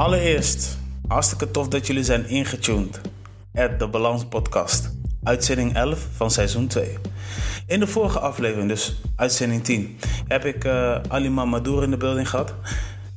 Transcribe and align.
Allereerst, 0.00 0.78
hartstikke 1.08 1.50
tof 1.50 1.68
dat 1.68 1.86
jullie 1.86 2.04
zijn 2.04 2.28
ingetuned. 2.28 3.00
At 3.54 3.78
de 3.78 3.88
Balans 3.88 4.24
Podcast, 4.24 4.90
uitzending 5.22 5.74
11 5.74 6.06
van 6.16 6.30
seizoen 6.30 6.66
2. 6.66 6.98
In 7.66 7.80
de 7.80 7.86
vorige 7.86 8.18
aflevering, 8.18 8.68
dus 8.68 9.00
uitzending 9.16 9.64
10, 9.64 9.98
heb 10.28 10.44
ik 10.44 10.64
uh, 10.64 10.96
Ali 11.08 11.30
Mamadou 11.30 11.82
in 11.82 11.90
de 11.90 11.96
building 11.96 12.28
gehad. 12.28 12.54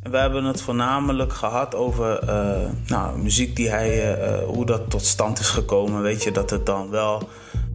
En 0.01 0.11
we 0.11 0.17
hebben 0.17 0.43
het 0.43 0.61
voornamelijk 0.61 1.33
gehad 1.33 1.75
over 1.75 2.23
uh, 2.23 2.69
nou, 2.87 3.19
muziek 3.19 3.55
die 3.55 3.69
hij, 3.69 4.17
uh, 4.19 4.43
hoe 4.45 4.65
dat 4.65 4.89
tot 4.89 5.05
stand 5.05 5.39
is 5.39 5.49
gekomen. 5.49 6.01
Weet 6.01 6.23
je, 6.23 6.31
dat 6.31 6.49
het 6.49 6.65
dan 6.65 6.89
wel 6.89 7.29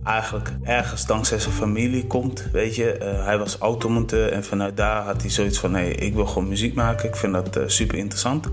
eigenlijk 0.04 0.50
ergens 0.62 1.06
dankzij 1.06 1.38
zijn 1.38 1.54
familie 1.54 2.06
komt. 2.06 2.46
Weet 2.52 2.76
je, 2.76 2.98
uh, 3.02 3.24
hij 3.24 3.38
was 3.38 3.58
automonteur 3.58 4.32
en 4.32 4.44
vanuit 4.44 4.76
daar 4.76 5.02
had 5.02 5.20
hij 5.20 5.30
zoiets 5.30 5.58
van: 5.58 5.70
nee, 5.70 5.94
ik 5.94 6.14
wil 6.14 6.26
gewoon 6.26 6.48
muziek 6.48 6.74
maken. 6.74 7.08
Ik 7.08 7.16
vind 7.16 7.32
dat 7.32 7.56
uh, 7.56 7.62
super 7.66 7.98
interessant. 7.98 8.46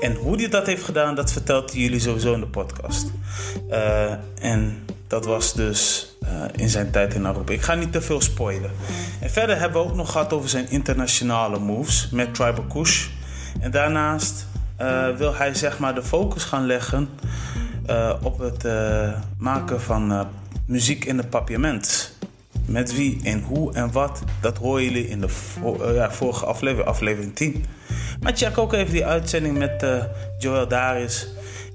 En 0.00 0.14
hoe 0.14 0.36
hij 0.36 0.48
dat 0.48 0.66
heeft 0.66 0.84
gedaan, 0.84 1.14
dat 1.14 1.32
vertelt 1.32 1.72
hij 1.72 1.80
jullie 1.80 2.00
sowieso 2.00 2.34
in 2.34 2.40
de 2.40 2.46
podcast. 2.46 3.10
Uh, 3.70 4.12
en 4.40 4.84
dat 5.06 5.24
was 5.24 5.52
dus 5.52 6.12
in 6.52 6.68
zijn 6.68 6.90
tijd 6.90 7.14
in 7.14 7.26
Aruba. 7.26 7.52
Ik 7.52 7.62
ga 7.62 7.74
niet 7.74 7.92
te 7.92 8.00
veel 8.02 8.20
spoilen. 8.20 8.70
En 9.20 9.30
verder 9.30 9.58
hebben 9.58 9.82
we 9.82 9.88
ook 9.88 9.94
nog 9.94 10.12
gehad 10.12 10.32
over 10.32 10.48
zijn 10.48 10.70
internationale 10.70 11.58
moves 11.58 12.08
met 12.12 12.34
Tribal 12.34 12.64
Kush. 12.64 13.08
En 13.60 13.70
daarnaast 13.70 14.46
wil 15.16 15.34
hij 15.34 15.54
zeg 15.54 15.78
maar 15.78 15.94
de 15.94 16.02
focus 16.02 16.44
gaan 16.44 16.66
leggen 16.66 17.08
op 18.22 18.38
het 18.38 18.66
maken 19.38 19.80
van 19.80 20.26
muziek 20.66 21.04
in 21.04 21.16
de 21.16 21.26
papiament. 21.26 22.12
Met 22.66 22.94
wie 22.94 23.20
en 23.22 23.42
hoe 23.42 23.72
en 23.72 23.92
wat, 23.92 24.22
dat 24.40 24.58
horen 24.58 24.84
jullie 24.84 25.08
in 25.08 25.20
de 25.20 25.28
uh, 25.64 25.94
ja, 25.94 26.10
vorige 26.10 26.44
aflevering, 26.44 26.88
aflevering 26.88 27.34
10. 27.34 27.64
Maar 28.20 28.36
check 28.36 28.58
ook 28.58 28.72
even 28.72 28.92
die 28.92 29.06
uitzending 29.06 29.58
met 29.58 29.82
uh, 29.82 30.04
Joel 30.38 30.68
Daris, 30.68 31.28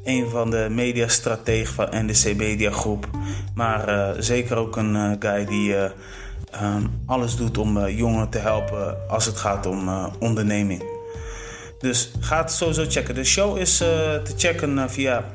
een 0.03 0.29
van 0.29 0.49
de 0.49 0.67
mediastrategen 0.69 1.73
van 1.73 1.87
NDC 1.91 2.35
Media 2.35 2.71
Groep. 2.71 3.09
Maar 3.53 3.89
uh, 3.89 4.09
zeker 4.21 4.57
ook 4.57 4.75
een 4.75 5.15
guy 5.19 5.45
die 5.45 5.75
um, 5.75 7.01
alles 7.05 7.35
doet 7.35 7.57
om 7.57 7.87
jongeren 7.87 8.29
te 8.29 8.37
helpen 8.37 9.09
als 9.09 9.25
het 9.25 9.37
gaat 9.37 9.65
om 9.65 9.89
onderneming. 10.19 10.83
Dus 11.79 12.11
ga 12.19 12.41
het 12.41 12.51
sowieso 12.51 12.85
checken. 12.87 13.15
De 13.15 13.23
show 13.23 13.57
is 13.57 13.77
te 13.77 14.33
checken 14.37 14.89
via 14.89 15.25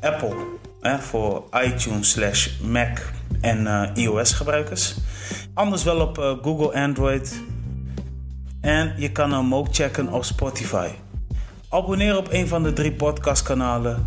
Apple 0.00 0.34
voor 0.80 1.44
iTunes 1.64 2.10
slash 2.10 2.48
Mac 2.60 2.98
en 3.40 3.60
uh, 3.60 3.82
iOS 3.94 4.32
gebruikers. 4.32 4.96
Anders 5.54 5.84
wel 5.84 6.00
op 6.00 6.18
uh, 6.18 6.32
Google 6.42 6.80
Android. 6.80 7.40
En 8.60 8.94
je 8.96 9.12
kan 9.12 9.32
hem 9.32 9.54
ook 9.54 9.66
checken 9.70 10.12
op 10.12 10.24
Spotify. 10.24 10.88
Abonneer 11.68 12.16
op 12.16 12.28
een 12.30 12.48
van 12.48 12.62
de 12.62 12.72
drie 12.72 12.92
podcastkanalen. 12.92 14.06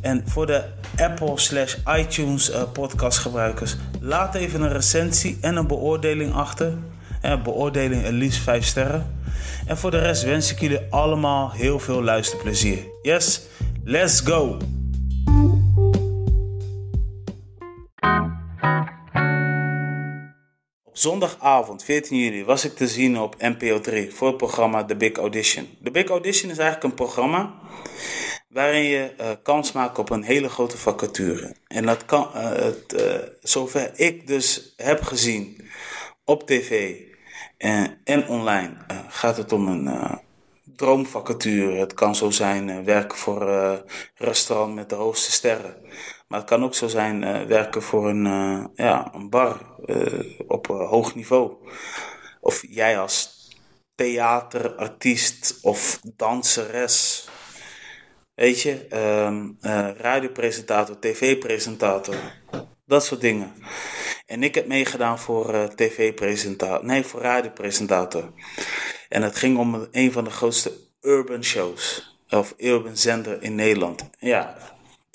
En 0.00 0.22
voor 0.26 0.46
de 0.46 0.64
Apple 0.96 1.38
slash 1.38 1.76
iTunes 1.98 2.50
uh, 2.50 2.62
podcast 2.72 3.18
gebruikers, 3.18 3.76
laat 4.00 4.34
even 4.34 4.62
een 4.62 4.72
recensie 4.72 5.38
en 5.40 5.56
een 5.56 5.66
beoordeling 5.66 6.34
achter. 6.34 6.72
En 7.20 7.42
beoordeling 7.42 8.08
liefst 8.08 8.40
5 8.40 8.64
sterren. 8.64 9.14
En 9.66 9.78
voor 9.78 9.90
de 9.90 9.98
rest 9.98 10.22
wens 10.22 10.52
ik 10.52 10.60
jullie 10.60 10.80
allemaal 10.90 11.50
heel 11.50 11.78
veel 11.78 12.02
luisterplezier. 12.02 12.78
Yes, 13.02 13.42
let's 13.84 14.20
go! 14.20 14.58
Zondagavond 20.96 21.84
14 21.84 22.18
juli 22.18 22.44
was 22.44 22.64
ik 22.64 22.76
te 22.76 22.88
zien 22.88 23.18
op 23.18 23.34
NPO 23.38 23.80
3 23.80 24.10
voor 24.10 24.28
het 24.28 24.36
programma 24.36 24.84
The 24.84 24.96
Big 24.96 25.12
Audition. 25.12 25.68
The 25.82 25.90
Big 25.90 26.08
Audition 26.08 26.50
is 26.50 26.58
eigenlijk 26.58 26.84
een 26.84 27.04
programma 27.06 27.54
waarin 28.48 28.82
je 28.82 29.14
uh, 29.20 29.30
kans 29.42 29.72
maakt 29.72 29.98
op 29.98 30.10
een 30.10 30.22
hele 30.22 30.48
grote 30.48 30.78
vacature. 30.78 31.56
En 31.66 31.86
dat 31.86 32.04
kan, 32.04 32.30
uh, 32.34 32.50
het, 32.50 32.94
uh, 33.00 33.14
zover 33.42 33.90
ik 33.94 34.26
dus 34.26 34.74
heb 34.76 35.02
gezien 35.02 35.68
op 36.24 36.46
tv 36.46 37.00
en, 37.58 38.00
en 38.04 38.28
online, 38.28 38.76
gaat 39.08 39.36
het 39.36 39.52
om 39.52 39.68
een 39.68 40.18
droomvacature. 40.76 41.78
Het 41.78 41.94
kan 41.94 42.14
zo 42.14 42.30
zijn 42.30 42.84
werken 42.84 43.18
voor 43.18 43.42
een 43.42 43.82
restaurant 44.14 44.74
met 44.74 44.88
de 44.88 44.94
hoogste 44.94 45.32
sterren. 45.32 45.76
Maar 46.28 46.38
het 46.38 46.48
kan 46.48 46.64
ook 46.64 46.74
zo 46.74 46.88
zijn 46.88 47.22
uh, 47.22 47.42
werken 47.42 47.82
voor 47.82 48.08
een, 48.08 48.26
uh, 48.26 48.64
ja, 48.74 49.10
een 49.14 49.30
bar 49.30 49.60
uh, 49.86 50.40
op 50.46 50.66
hoog 50.66 51.14
niveau. 51.14 51.52
Of 52.40 52.62
jij 52.68 52.98
als 52.98 53.34
theaterartiest 53.94 55.58
of 55.62 56.00
danseres. 56.16 57.28
Weet 58.34 58.60
je, 58.60 58.86
um, 59.24 59.56
radiopresentator, 59.96 60.98
tv-presentator. 60.98 62.14
Dat 62.86 63.04
soort 63.04 63.20
dingen. 63.20 63.52
En 64.26 64.42
ik 64.42 64.54
heb 64.54 64.66
meegedaan 64.66 65.18
voor 65.18 65.74
tv-presentator. 65.74 66.84
Nee, 66.86 67.04
voor 67.04 67.20
radiopresentator. 67.20 68.32
En 69.08 69.22
het 69.22 69.36
ging 69.36 69.58
om 69.58 69.88
een 69.90 70.12
van 70.12 70.24
de 70.24 70.30
grootste 70.30 70.72
urban 71.00 71.44
shows. 71.44 72.14
Of 72.28 72.54
urban 72.56 72.96
zender 72.96 73.42
in 73.42 73.54
Nederland. 73.54 74.10
Ja, 74.18 74.56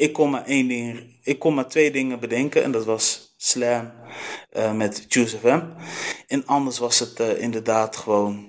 ik 0.01 0.13
kon 0.13 0.29
maar 0.29 0.45
één 0.45 0.67
ding, 0.67 0.99
ik 1.23 1.39
kon 1.39 1.53
maar 1.53 1.67
twee 1.67 1.91
dingen 1.91 2.19
bedenken 2.19 2.63
en 2.63 2.71
dat 2.71 2.85
was 2.85 3.33
Slam 3.37 3.91
uh, 4.53 4.73
met 4.73 5.05
Juice 5.07 5.37
FM. 5.37 5.61
En 6.27 6.45
anders 6.45 6.79
was 6.79 6.99
het 6.99 7.19
uh, 7.19 7.41
inderdaad 7.41 7.97
gewoon, 7.97 8.47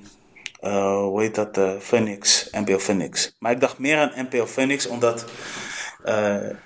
uh, 0.61 0.97
hoe 0.97 1.21
heet 1.21 1.35
dat, 1.35 1.61
Phoenix, 1.81 2.49
NPO 2.51 2.79
Phoenix. 2.79 3.37
Maar 3.39 3.53
ik 3.53 3.61
dacht 3.61 3.79
meer 3.79 3.99
aan 3.99 4.27
NPO 4.29 4.47
Phoenix 4.47 4.87
omdat 4.87 5.25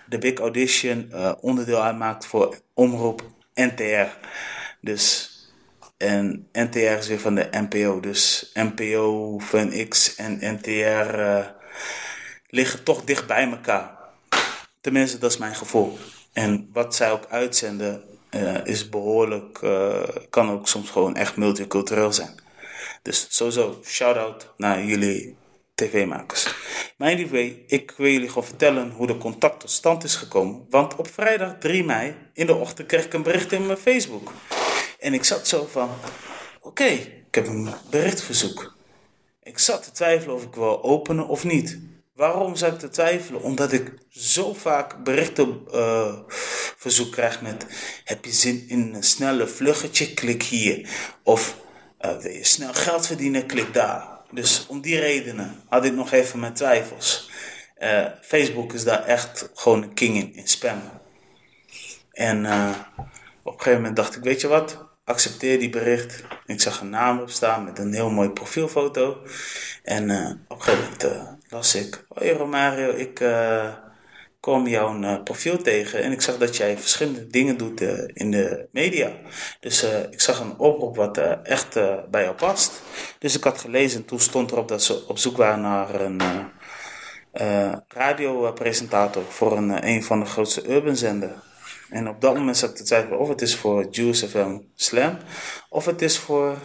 de 0.08 0.18
Big 0.18 0.38
Audition 0.38 1.12
onderdeel 1.40 1.82
uitmaakt 1.82 2.26
voor 2.26 2.58
omroep 2.74 3.22
NTR. 3.54 4.08
Dus, 4.80 5.30
en 5.96 6.48
NTR 6.52 6.78
is 6.78 7.08
weer 7.08 7.20
van 7.20 7.34
de 7.34 7.48
NPO. 7.50 8.00
Dus 8.00 8.50
NPO, 8.54 9.38
Phoenix 9.38 10.14
en 10.14 10.38
NTR 10.40 11.18
liggen 12.46 12.82
toch 12.82 13.04
dicht 13.04 13.26
bij 13.26 13.50
elkaar. 13.50 13.95
Tenminste, 14.86 15.18
dat 15.18 15.30
is 15.30 15.36
mijn 15.36 15.54
gevoel. 15.54 15.98
En 16.32 16.70
wat 16.72 16.94
zij 16.94 17.12
ook 17.12 17.26
uitzenden 17.28 18.04
uh, 18.30 18.66
is 18.66 18.88
behoorlijk, 18.88 19.60
uh, 19.62 20.02
kan 20.30 20.50
ook 20.50 20.68
soms 20.68 20.90
gewoon 20.90 21.16
echt 21.16 21.36
multicultureel 21.36 22.12
zijn. 22.12 22.34
Dus 23.02 23.26
sowieso, 23.28 23.80
shout-out 23.84 24.52
naar 24.56 24.84
jullie 24.84 25.36
tv-makers. 25.74 26.54
Maar 26.96 27.12
anyway, 27.12 27.64
ik 27.66 27.94
wil 27.96 28.10
jullie 28.10 28.28
gewoon 28.28 28.44
vertellen 28.44 28.90
hoe 28.90 29.06
de 29.06 29.18
contact 29.18 29.60
tot 29.60 29.70
stand 29.70 30.04
is 30.04 30.14
gekomen. 30.14 30.66
Want 30.70 30.96
op 30.96 31.08
vrijdag 31.08 31.58
3 31.58 31.84
mei 31.84 32.14
in 32.32 32.46
de 32.46 32.54
ochtend 32.54 32.88
kreeg 32.88 33.04
ik 33.04 33.12
een 33.12 33.22
bericht 33.22 33.52
in 33.52 33.66
mijn 33.66 33.78
Facebook. 33.78 34.32
En 34.98 35.14
ik 35.14 35.24
zat 35.24 35.48
zo 35.48 35.68
van, 35.70 35.90
oké, 36.60 36.84
ik 36.84 37.34
heb 37.34 37.46
een 37.46 37.68
berichtverzoek. 37.90 38.74
Ik 39.42 39.58
zat 39.58 39.82
te 39.82 39.90
twijfelen 39.90 40.34
of 40.34 40.42
ik 40.42 40.54
wil 40.54 40.82
openen 40.82 41.28
of 41.28 41.44
niet. 41.44 41.78
Waarom 42.16 42.56
zou 42.56 42.72
ik 42.72 42.78
te 42.78 42.88
twijfelen? 42.88 43.42
Omdat 43.42 43.72
ik 43.72 43.92
zo 44.08 44.54
vaak 44.54 45.04
berichten 45.04 45.62
uh, 45.72 46.18
verzoek 46.76 47.12
krijg 47.12 47.42
met: 47.42 47.66
heb 48.04 48.24
je 48.24 48.32
zin 48.32 48.64
in 48.68 48.94
een 48.94 49.02
snelle 49.02 49.46
vluggetje? 49.46 50.14
Klik 50.14 50.42
hier. 50.42 50.88
Of 51.22 51.56
uh, 52.00 52.16
wil 52.16 52.32
je 52.32 52.44
snel 52.44 52.74
geld 52.74 53.06
verdienen? 53.06 53.46
Klik 53.46 53.74
daar. 53.74 54.08
Dus 54.30 54.66
om 54.68 54.80
die 54.80 54.98
redenen 54.98 55.62
had 55.68 55.84
ik 55.84 55.92
nog 55.92 56.12
even 56.12 56.38
mijn 56.38 56.54
twijfels. 56.54 57.30
Uh, 57.78 58.06
Facebook 58.22 58.72
is 58.72 58.84
daar 58.84 59.04
echt 59.04 59.50
gewoon 59.54 59.82
een 59.82 59.94
king 59.94 60.16
in, 60.16 60.34
in 60.34 60.48
spam. 60.48 60.80
En 62.12 62.46
op 63.42 63.52
een 63.52 63.58
gegeven 63.58 63.76
moment 63.76 63.96
dacht 63.96 64.16
ik: 64.16 64.22
weet 64.22 64.40
je 64.40 64.48
wat? 64.48 64.84
accepteer 65.04 65.58
die 65.58 65.70
bericht. 65.70 66.24
Ik 66.46 66.60
zag 66.60 66.80
een 66.80 66.90
naam 66.90 67.20
op 67.20 67.30
staan 67.30 67.64
met 67.64 67.78
een 67.78 67.92
heel 67.92 68.10
mooi 68.10 68.30
profielfoto. 68.30 69.22
En 69.82 70.10
op 70.48 70.56
een 70.56 70.62
gegeven 70.62 70.84
moment 70.84 71.35
las 71.56 71.74
ik: 71.74 72.04
Hoi 72.08 72.32
Romario, 72.32 72.90
ik 72.90 73.20
uh, 73.20 73.74
kwam 74.40 74.66
jouw 74.66 75.22
profiel 75.22 75.62
tegen 75.62 76.02
en 76.02 76.12
ik 76.12 76.20
zag 76.20 76.38
dat 76.38 76.56
jij 76.56 76.78
verschillende 76.78 77.26
dingen 77.26 77.56
doet 77.56 77.80
in 78.12 78.30
de 78.30 78.68
media. 78.72 79.12
Dus 79.60 79.86
ik 80.10 80.20
zag 80.20 80.40
een 80.40 80.58
oproep 80.58 80.96
wat 80.96 81.18
echt 81.42 81.74
bij 82.10 82.22
jou 82.22 82.34
past. 82.34 82.82
Dus 83.18 83.36
ik 83.36 83.44
had 83.44 83.58
gelezen 83.58 84.00
en 84.00 84.06
toen 84.06 84.20
stond 84.20 84.50
erop 84.50 84.68
dat 84.68 84.82
ze 84.82 85.06
op 85.08 85.18
zoek 85.18 85.36
waren 85.36 85.60
naar 85.60 86.00
een 86.00 86.20
radiopresentator 87.88 89.22
voor 89.28 89.56
een, 89.56 89.86
een 89.86 90.04
van 90.04 90.20
de 90.20 90.26
grootste 90.26 90.68
urban 90.68 90.96
zenden. 90.96 91.42
En 91.90 92.08
op 92.08 92.20
dat 92.20 92.34
moment 92.34 92.56
zat 92.56 92.76
te 92.76 92.82
twijfelen 92.82 93.18
of 93.18 93.28
het 93.28 93.42
is 93.42 93.56
voor 93.56 93.86
Juice 93.90 94.28
FM 94.28 94.58
Slam 94.74 95.18
of 95.68 95.84
het 95.84 96.02
is 96.02 96.18
voor 96.18 96.58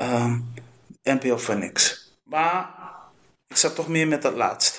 um, 0.00 0.54
NPO 1.02 1.38
Phoenix. 1.38 2.04
Maar 2.24 2.85
ik 3.48 3.56
zat 3.56 3.74
toch 3.74 3.88
meer 3.88 4.08
met 4.08 4.22
dat 4.22 4.34
laatste. 4.34 4.78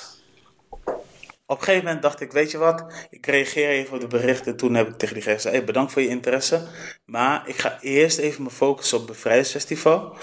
Op 1.49 1.57
een 1.57 1.63
gegeven 1.63 1.85
moment 1.85 2.01
dacht 2.01 2.21
ik, 2.21 2.31
weet 2.31 2.51
je 2.51 2.57
wat, 2.57 2.85
ik 3.09 3.25
reageer 3.25 3.69
even 3.69 3.93
op 3.93 3.99
de 3.99 4.07
berichten. 4.07 4.57
Toen 4.57 4.73
heb 4.73 4.87
ik 4.87 4.97
tegen 4.97 5.13
die 5.13 5.23
gezegd, 5.23 5.43
hey, 5.43 5.63
bedankt 5.63 5.91
voor 5.91 6.01
je 6.01 6.07
interesse. 6.07 6.67
Maar 7.05 7.47
ik 7.47 7.57
ga 7.57 7.81
eerst 7.81 8.17
even 8.17 8.43
me 8.43 8.49
focussen 8.49 8.97
op 8.97 9.07
Bevrijdingsfestival. 9.07 10.15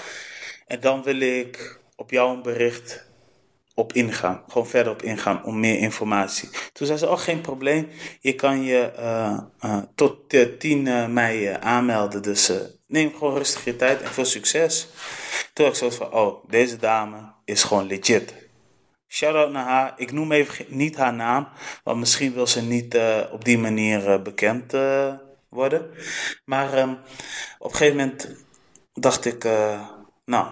En 0.65 0.79
dan 0.79 1.03
wil 1.03 1.19
ik 1.19 1.79
op 1.95 2.11
jou 2.11 2.35
een 2.35 2.41
bericht 2.41 3.05
op 3.73 3.93
ingaan. 3.93 4.43
Gewoon 4.47 4.67
verder 4.67 4.91
op 4.91 5.01
ingaan 5.01 5.43
om 5.43 5.59
meer 5.59 5.79
informatie. 5.79 6.49
Toen 6.73 6.87
zei 6.87 6.99
ze, 6.99 7.09
oh 7.09 7.19
geen 7.19 7.41
probleem, 7.41 7.87
je 8.19 8.33
kan 8.33 8.63
je 8.63 8.91
uh, 8.99 9.39
uh, 9.65 9.81
tot 9.95 10.35
10 10.59 11.13
mei 11.13 11.57
aanmelden. 11.59 12.21
Dus 12.21 12.51
neem 12.87 13.13
gewoon 13.13 13.37
rustig 13.37 13.65
je 13.65 13.75
tijd 13.75 14.01
en 14.01 14.11
veel 14.11 14.25
succes. 14.25 14.87
Toen 15.53 15.67
ik 15.67 15.75
zo 15.75 15.89
van, 15.89 16.13
oh, 16.13 16.49
deze 16.49 16.77
dame 16.77 17.33
is 17.45 17.63
gewoon 17.63 17.87
legit. 17.87 18.33
Shout-out 19.07 19.51
naar 19.51 19.65
haar. 19.65 19.93
Ik 19.97 20.11
noem 20.11 20.31
even 20.31 20.65
niet 20.67 20.95
haar 20.95 21.13
naam, 21.13 21.47
want 21.83 21.99
misschien 21.99 22.33
wil 22.33 22.47
ze 22.47 22.61
niet 22.61 22.97
op 23.31 23.45
die 23.45 23.57
manier 23.57 24.21
bekend 24.21 24.73
worden. 25.49 25.91
Maar 26.45 26.77
um, 26.77 26.99
op 27.59 27.71
een 27.71 27.77
gegeven 27.77 27.97
moment 27.97 28.35
dacht 28.93 29.25
ik, 29.25 29.43
nou, 30.25 30.47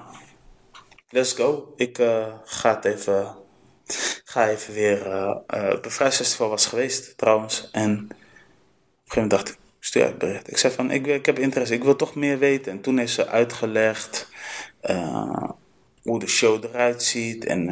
let's 1.09 1.33
go. 1.33 1.73
Ik 1.75 1.97
ga 2.43 2.75
het 2.75 2.85
even, 2.85 3.35
ga 4.23 4.49
even 4.49 4.73
weer. 4.73 5.07
Uh, 5.07 5.79
Bevrijdingsfestival 5.81 6.49
was 6.49 6.65
geweest 6.65 7.17
trouwens. 7.17 7.69
En 7.71 7.91
op 7.93 8.09
een 8.09 8.15
gegeven 9.03 9.21
moment 9.21 9.31
dacht 9.31 9.49
ik, 9.49 9.57
stuur 9.85 10.17
bericht. 10.17 10.51
Ik 10.51 10.57
zei 10.57 10.73
van, 10.73 10.91
ik, 10.91 11.07
ik 11.07 11.25
heb 11.25 11.39
interesse, 11.39 11.73
ik 11.73 11.83
wil 11.83 11.95
toch 11.95 12.15
meer 12.15 12.39
weten. 12.39 12.71
En 12.71 12.81
toen 12.81 12.97
heeft 12.97 13.13
ze 13.13 13.27
uitgelegd 13.27 14.29
hoe 16.01 16.19
de 16.19 16.27
show 16.27 16.63
eruit 16.63 17.03
ziet 17.03 17.45
en 17.45 17.67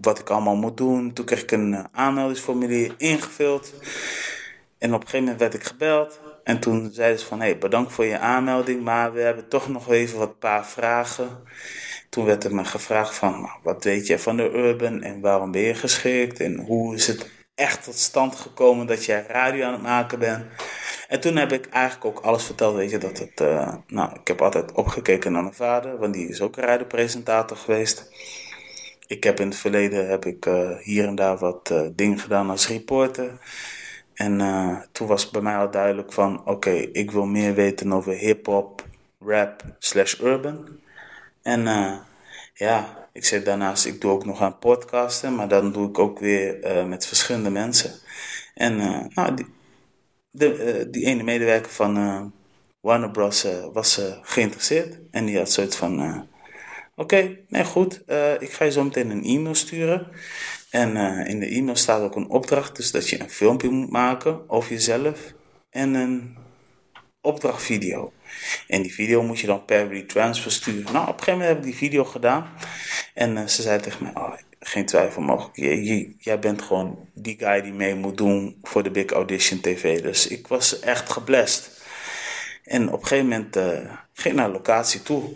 wat 0.00 0.18
ik 0.18 0.30
allemaal 0.30 0.56
moet 0.56 0.76
doen. 0.76 1.12
Toen 1.12 1.24
kreeg 1.24 1.42
ik 1.42 1.50
een 1.50 1.86
aanmeldingsformulier 1.92 2.94
ingevuld. 2.96 3.72
En 4.78 4.94
op 4.94 5.00
een 5.00 5.08
gegeven 5.08 5.20
moment 5.20 5.38
werd 5.40 5.54
ik 5.54 5.64
gebeld. 5.64 6.20
En 6.44 6.60
toen 6.60 6.90
zeiden 6.92 7.18
ze 7.18 7.26
van, 7.26 7.40
hey, 7.40 7.58
bedankt 7.58 7.92
voor 7.92 8.04
je 8.04 8.18
aanmelding, 8.18 8.82
maar 8.82 9.12
we 9.12 9.20
hebben 9.20 9.48
toch 9.48 9.68
nog 9.68 9.90
even 9.90 10.18
wat 10.18 10.38
paar 10.38 10.66
vragen. 10.66 11.28
Toen 12.10 12.24
werd 12.24 12.44
er 12.44 12.54
me 12.54 12.64
gevraagd 12.64 13.14
van, 13.14 13.30
nou, 13.30 13.58
wat 13.62 13.84
weet 13.84 14.06
je 14.06 14.18
van 14.18 14.36
de 14.36 14.50
Urban 14.50 15.02
en 15.02 15.20
waarom 15.20 15.50
ben 15.50 15.62
je 15.62 15.74
geschikt 15.74 16.40
en 16.40 16.58
hoe 16.58 16.94
is 16.94 17.06
het 17.06 17.30
echt 17.54 17.84
tot 17.84 17.98
stand 17.98 18.36
gekomen 18.36 18.86
dat 18.86 19.04
jij 19.04 19.24
radio 19.28 19.64
aan 19.64 19.72
het 19.72 19.82
maken 19.82 20.18
bent. 20.18 20.44
En 21.08 21.20
toen 21.20 21.36
heb 21.36 21.52
ik 21.52 21.66
eigenlijk 21.66 22.04
ook 22.04 22.24
alles 22.24 22.44
verteld, 22.44 22.74
weet 22.74 22.90
je, 22.90 22.98
dat 22.98 23.18
het, 23.18 23.40
uh, 23.40 23.74
nou, 23.86 24.14
ik 24.20 24.28
heb 24.28 24.42
altijd 24.42 24.72
opgekeken 24.72 25.32
naar 25.32 25.42
mijn 25.42 25.54
vader, 25.54 25.98
want 25.98 26.14
die 26.14 26.28
is 26.28 26.40
ook 26.40 26.56
een 26.56 26.64
radiopresentator 26.64 27.56
geweest. 27.56 28.10
Ik 29.06 29.24
heb 29.24 29.40
in 29.40 29.48
het 29.48 29.56
verleden, 29.56 30.08
heb 30.08 30.24
ik 30.24 30.46
uh, 30.46 30.78
hier 30.78 31.06
en 31.06 31.14
daar 31.14 31.38
wat 31.38 31.70
uh, 31.72 31.86
dingen 31.92 32.18
gedaan 32.18 32.50
als 32.50 32.68
reporter. 32.68 33.38
En 34.14 34.38
toen 34.92 35.06
was 35.06 35.30
bij 35.30 35.40
mij 35.40 35.56
al 35.56 35.70
duidelijk 35.70 36.12
van, 36.12 36.46
oké, 36.46 36.70
ik 36.70 37.10
wil 37.10 37.26
meer 37.26 37.54
weten 37.54 37.92
over 37.92 38.12
hip-hop, 38.12 38.84
rap, 39.20 39.62
slash 39.78 40.20
urban. 40.20 40.68
En 41.42 41.62
ja, 42.54 43.08
ik 43.12 43.24
zeg 43.24 43.42
daarnaast, 43.42 43.86
ik 43.86 44.00
doe 44.00 44.10
ook 44.10 44.24
nog 44.24 44.40
aan 44.40 44.58
podcasten, 44.58 45.34
maar 45.34 45.48
dan 45.48 45.72
doe 45.72 45.88
ik 45.88 45.98
ook 45.98 46.18
weer 46.18 46.58
met 46.86 47.06
verschillende 47.06 47.50
mensen. 47.50 47.92
En 48.54 48.76
nou, 49.14 49.34
die, 49.34 49.46
de, 50.34 50.88
die 50.90 51.04
ene 51.04 51.22
medewerker 51.22 51.70
van 51.72 52.32
Warner 52.80 53.10
Bros. 53.10 53.46
was 53.72 54.00
geïnteresseerd 54.22 54.98
en 55.10 55.24
die 55.24 55.36
had 55.36 55.52
zoiets 55.52 55.76
van, 55.76 56.26
oké, 56.96 57.38
nee 57.48 57.64
goed, 57.64 58.02
ik 58.38 58.52
ga 58.52 58.64
je 58.64 58.70
zo 58.70 58.84
meteen 58.84 59.10
een 59.10 59.24
e-mail 59.24 59.54
sturen. 59.54 60.06
En 60.70 60.96
in 61.26 61.40
de 61.40 61.46
e-mail 61.46 61.76
staat 61.76 62.02
ook 62.02 62.16
een 62.16 62.28
opdracht, 62.28 62.76
dus 62.76 62.90
dat 62.90 63.08
je 63.08 63.20
een 63.20 63.30
filmpje 63.30 63.68
moet 63.68 63.90
maken 63.90 64.50
over 64.50 64.70
jezelf 64.70 65.32
en 65.70 65.94
een 65.94 66.36
opdrachtvideo. 67.20 68.12
En 68.68 68.82
die 68.82 68.94
video 68.94 69.22
moet 69.22 69.40
je 69.40 69.46
dan 69.46 69.64
per 69.64 69.88
retransfer 69.88 70.52
sturen. 70.52 70.92
Nou, 70.92 71.08
op 71.08 71.18
een 71.18 71.24
gegeven 71.24 71.32
moment 71.32 71.48
heb 71.48 71.58
ik 71.58 71.64
die 71.64 71.88
video 71.88 72.04
gedaan. 72.04 72.48
En 73.14 73.50
ze 73.50 73.62
zei 73.62 73.80
tegen 73.80 74.02
mij, 74.02 74.12
oh, 74.14 74.32
geen 74.66 74.86
twijfel 74.86 75.22
mogelijk. 75.22 75.56
Jij, 76.18 76.38
bent 76.38 76.62
gewoon 76.62 77.08
die 77.14 77.36
guy 77.38 77.62
die 77.62 77.72
mee 77.72 77.94
moet 77.94 78.16
doen 78.16 78.58
voor 78.62 78.82
de 78.82 78.90
Big 78.90 79.10
Audition 79.10 79.60
TV. 79.60 80.02
Dus 80.02 80.26
ik 80.26 80.46
was 80.46 80.80
echt 80.80 81.12
geblest. 81.12 81.82
En 82.64 82.92
op 82.92 83.00
een 83.00 83.06
gegeven 83.06 83.28
moment 83.28 83.56
uh, 83.56 83.92
ging 84.12 84.34
ik 84.34 84.40
naar 84.40 84.50
locatie 84.50 85.02
toe. 85.02 85.32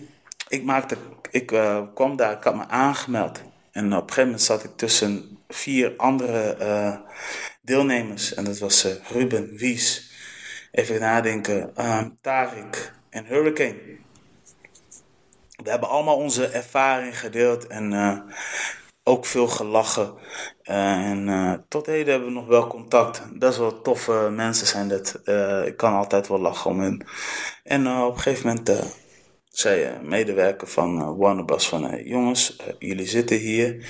Ik, 0.48 0.64
maakte, 0.64 0.96
ik 1.30 1.52
uh, 1.52 1.82
kwam 1.94 2.16
daar, 2.16 2.32
ik 2.32 2.42
had 2.42 2.54
me 2.54 2.68
aangemeld. 2.68 3.42
En 3.72 3.86
op 3.86 3.92
een 3.92 3.98
gegeven 3.98 4.24
moment 4.24 4.42
zat 4.42 4.64
ik 4.64 4.76
tussen 4.76 5.38
vier 5.48 5.94
andere 5.96 7.02
deelnemers. 7.62 8.34
En 8.34 8.44
dat 8.44 8.58
was 8.58 8.86
Ruben, 9.12 9.56
Wies, 9.56 10.10
Even 10.72 11.00
nadenken. 11.00 11.86
Um, 11.86 12.18
Tarik 12.20 12.92
en 13.10 13.24
Hurricane. 13.24 13.96
We 15.62 15.70
hebben 15.70 15.88
allemaal 15.88 16.16
onze 16.16 16.46
ervaring 16.46 17.18
gedeeld 17.18 17.66
en 17.66 17.92
ook 19.08 19.26
veel 19.26 19.46
gelachen. 19.46 20.14
Uh, 20.64 21.10
en 21.10 21.28
uh, 21.28 21.52
tot 21.68 21.86
heden 21.86 22.10
hebben 22.12 22.28
we 22.28 22.34
nog 22.34 22.46
wel 22.46 22.66
contact. 22.66 23.22
Dat 23.34 23.52
is 23.52 23.58
wel 23.58 23.80
toffe 23.80 24.28
mensen 24.32 24.66
zijn 24.66 24.88
dat. 24.88 25.20
ik 25.66 25.76
kan 25.76 25.94
altijd 25.94 26.28
wel 26.28 26.40
lachen 26.40 26.70
om 26.70 26.80
hen. 26.80 27.06
En 27.64 27.86
op 27.86 28.14
een 28.14 28.20
gegeven 28.20 28.46
moment 28.46 28.90
zei 29.48 29.84
een 29.84 30.08
medewerker 30.08 30.68
van 30.68 31.16
Warner 31.16 31.60
van... 31.60 32.02
jongens, 32.04 32.56
jullie 32.78 33.06
zitten 33.06 33.36
hier. 33.36 33.86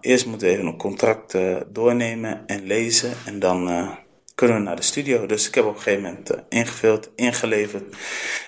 eerst 0.00 0.26
moeten 0.26 0.46
we 0.46 0.52
even 0.52 0.66
een 0.66 0.78
contract 0.78 1.38
doornemen 1.72 2.46
en 2.46 2.66
lezen. 2.66 3.12
En 3.26 3.38
dan 3.38 3.68
kunnen 4.34 4.56
we 4.56 4.62
naar 4.62 4.76
de 4.76 4.82
studio. 4.82 5.26
Dus 5.26 5.48
ik 5.48 5.54
heb 5.54 5.64
op 5.64 5.74
een 5.74 5.82
gegeven 5.82 6.02
moment 6.02 6.32
uh, 6.32 6.38
ingevuld, 6.48 7.10
ingeleverd. 7.16 7.96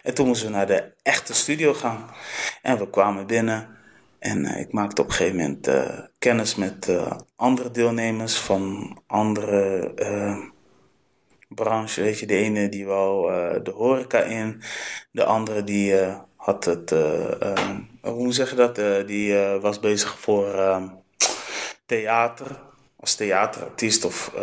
En 0.02 0.14
toen 0.14 0.26
moesten 0.26 0.47
we 0.49 0.56
naar 0.56 0.67
de 0.67 0.93
echte 1.02 1.35
studio 1.35 1.75
gaan. 1.75 2.11
En 2.62 2.79
we 2.79 2.91
kwamen 2.91 3.26
binnen. 3.26 3.75
En 4.19 4.45
uh, 4.45 4.61
ik 4.61 4.73
maakte 4.73 5.03
op 5.03 5.09
een 5.09 5.15
gegeven 5.15 5.37
moment 5.37 5.69
uh, 5.69 5.99
kennis 6.19 6.55
met 6.55 6.91
andere 7.37 7.71
deelnemers 7.71 8.37
van 8.37 8.97
andere 9.07 9.93
branches. 11.49 11.97
Weet 11.97 12.19
je, 12.19 12.27
de 12.27 12.37
ene 12.37 12.69
die 12.69 12.87
wou 12.87 13.33
de 13.63 13.71
horeca 13.71 14.23
in. 14.23 14.63
De 15.11 15.25
andere 15.25 15.65
die 15.65 15.95
had 16.37 16.65
het, 16.65 16.91
hoe 18.01 18.33
zeg 18.33 18.51
je 18.51 18.57
dat? 18.57 19.07
die 19.07 19.35
was 19.61 19.81
bezig 19.81 20.19
voor 20.19 20.47
theater. 21.87 22.61
Als 22.97 23.15
theaterartiest 23.15 24.05
of 24.05 24.35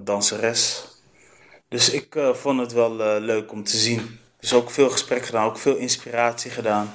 danseres. 0.00 0.88
Dus 1.68 1.90
ik 1.90 2.16
vond 2.32 2.60
het 2.60 2.72
wel 2.72 3.20
leuk 3.20 3.52
om 3.52 3.64
te 3.64 3.76
zien. 3.76 4.18
Dus 4.40 4.52
ook 4.52 4.70
veel 4.70 4.90
gesprek 4.90 5.24
gedaan, 5.24 5.46
ook 5.46 5.58
veel 5.58 5.76
inspiratie 5.76 6.50
gedaan. 6.50 6.92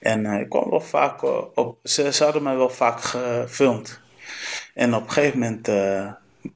En 0.00 0.24
uh, 0.24 0.40
ik 0.40 0.48
kwam 0.48 0.70
wel 0.70 0.80
vaak 0.80 1.22
op. 1.54 1.78
Ze, 1.82 2.14
hadden 2.18 2.42
mij 2.42 2.56
wel 2.56 2.70
vaak 2.70 3.00
gefilmd. 3.00 4.00
En 4.74 4.94
op 4.94 5.02
een 5.02 5.10
gegeven 5.10 5.38
moment 5.38 5.66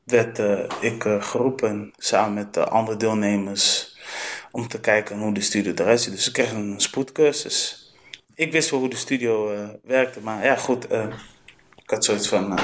werd 0.05 0.39
ik 0.81 1.03
geroepen 1.21 1.93
samen 1.97 2.35
met 2.35 2.55
de 2.55 2.69
andere 2.69 2.97
deelnemers 2.97 3.97
om 4.51 4.69
te 4.69 4.81
kijken 4.81 5.19
hoe 5.19 5.35
de 5.35 5.41
studio 5.41 5.73
eruit 5.75 6.01
ziet. 6.01 6.13
Dus 6.15 6.27
ik 6.27 6.33
kreeg 6.33 6.53
een 6.53 6.81
spoedcursus. 6.81 7.87
Ik 8.35 8.53
wist 8.53 8.71
wel 8.71 8.81
hoe 8.81 8.89
de 8.89 8.97
studio 8.97 9.55
werkte, 9.83 10.21
maar 10.21 10.45
ja, 10.45 10.57
goed. 10.57 10.85
ik 11.83 11.91
had 11.91 12.05
zoiets 12.05 12.29
van 12.29 12.59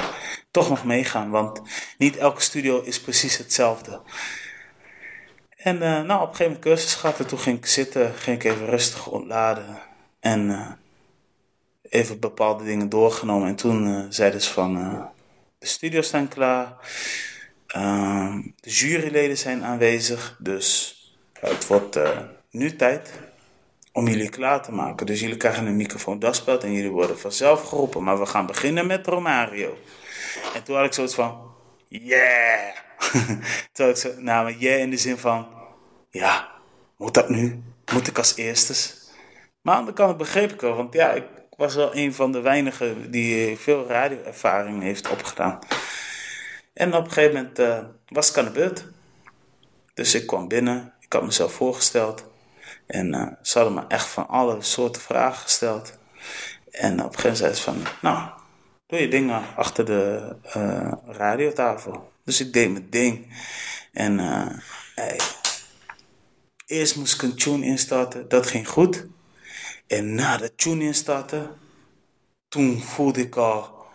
toch 0.51 0.69
nog 0.69 0.85
meegaan. 0.85 1.29
Want 1.29 1.61
niet 1.97 2.17
elke 2.17 2.41
studio 2.41 2.81
is 2.81 3.01
precies 3.01 3.37
hetzelfde. 3.37 4.01
En 5.49 5.77
nou, 5.77 6.01
op 6.03 6.09
een 6.09 6.19
gegeven 6.19 6.45
moment 6.45 6.63
cursus 6.63 6.93
gehad. 6.93 7.19
En 7.19 7.27
toen 7.27 7.39
ging 7.39 7.57
ik 7.57 7.65
zitten, 7.65 8.13
ging 8.13 8.43
ik 8.43 8.51
even 8.51 8.65
rustig 8.65 9.07
ontladen. 9.07 9.88
En 10.19 10.49
uh, 10.49 10.67
even 11.81 12.19
bepaalde 12.19 12.63
dingen 12.63 12.89
doorgenomen. 12.89 13.47
En 13.47 13.55
toen 13.55 13.87
uh, 13.87 14.05
zeiden 14.09 14.41
ze 14.41 14.53
van, 14.53 14.73
de 15.59 15.65
studio's 15.67 16.07
staan 16.07 16.27
klaar. 16.27 16.75
Ehm, 17.67 18.41
de 18.55 18.69
juryleden 18.69 19.37
zijn 19.37 19.63
aanwezig. 19.63 20.35
Dus 20.39 20.95
het 21.39 21.67
wordt 21.67 21.99
nu 22.49 22.75
tijd 22.75 23.11
om 23.91 24.07
jullie 24.07 24.29
klaar 24.29 24.63
te 24.63 24.71
maken. 24.71 25.05
Dus 25.05 25.19
jullie 25.19 25.37
krijgen 25.37 25.65
een 25.65 25.75
microfoon 25.75 26.19
daspeld 26.19 26.63
en 26.63 26.71
jullie 26.71 26.91
worden 26.91 27.19
vanzelf 27.19 27.63
geroepen. 27.63 28.03
Maar 28.03 28.19
we 28.19 28.25
gaan 28.25 28.45
beginnen 28.45 28.87
met 28.87 29.07
Romario. 29.07 29.77
En 30.53 30.63
toen 30.63 30.75
had 30.75 30.85
ik 30.85 30.93
zoiets 30.93 31.15
van, 31.15 31.51
yeah. 31.87 32.75
toen 33.73 33.89
ik 33.89 33.95
zo, 33.95 34.13
nou, 34.17 34.55
yeah 34.57 34.79
in 34.79 34.89
de 34.89 34.97
zin 34.97 35.17
van, 35.17 35.47
ja, 36.09 36.49
moet 36.97 37.13
dat 37.13 37.29
nu? 37.29 37.63
Moet 37.93 38.07
ik 38.07 38.17
als 38.17 38.35
eerstes? 38.35 38.98
Maar 39.69 39.77
aan 39.77 39.85
de 39.85 39.93
kant 39.93 40.17
begreep 40.17 40.51
ik 40.51 40.61
wel, 40.61 40.75
want 40.75 40.93
ja, 40.93 41.11
ik 41.11 41.23
was 41.57 41.75
wel 41.75 41.95
een 41.95 42.13
van 42.13 42.31
de 42.31 42.41
weinigen 42.41 43.11
die 43.11 43.57
veel 43.57 43.87
radioervaring 43.87 44.81
heeft 44.81 45.09
opgedaan. 45.09 45.59
En 46.73 46.93
op 46.95 47.05
een 47.05 47.11
gegeven 47.11 47.35
moment 47.35 47.59
uh, 47.59 47.79
was 48.07 48.29
ik 48.29 48.37
aan 48.37 48.45
de 48.45 48.51
beurt. 48.51 48.85
Dus 49.93 50.15
ik 50.15 50.27
kwam 50.27 50.47
binnen, 50.47 50.93
ik 50.99 51.13
had 51.13 51.23
mezelf 51.23 51.53
voorgesteld. 51.53 52.25
En 52.87 53.13
uh, 53.13 53.27
ze 53.41 53.57
hadden 53.57 53.77
me 53.77 53.83
echt 53.87 54.07
van 54.07 54.27
alle 54.27 54.61
soorten 54.61 55.01
vragen 55.01 55.41
gesteld. 55.41 55.97
En 56.71 57.03
op 57.03 57.13
een 57.13 57.19
gegeven 57.19 57.21
moment 57.21 57.37
zei 57.37 57.53
ze 57.53 57.61
van, 57.61 57.77
nou, 58.01 58.29
doe 58.87 58.99
je 58.99 59.07
dingen 59.07 59.43
achter 59.55 59.85
de 59.85 60.35
radiotafel. 61.05 62.11
Dus 62.23 62.41
ik 62.41 62.53
deed 62.53 62.71
mijn 62.71 62.89
ding. 62.89 63.35
En 63.93 64.19
eerst 66.65 66.95
moest 66.95 67.13
ik 67.13 67.21
een 67.21 67.35
tune 67.35 67.65
instarten. 67.65 68.29
Dat 68.29 68.47
ging 68.47 68.67
goed. 68.67 69.07
En 69.89 70.15
na 70.15 70.37
de 70.37 70.55
tune 70.55 70.83
instarten, 70.83 71.57
toen 72.47 72.81
voelde 72.81 73.21
ik 73.21 73.35
al... 73.35 73.85